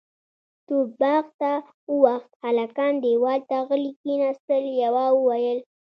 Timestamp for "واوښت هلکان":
2.03-2.93